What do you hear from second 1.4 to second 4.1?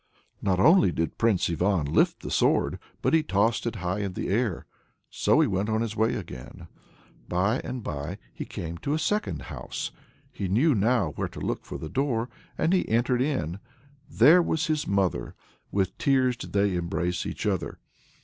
Ivan lift the sword, but he tossed it high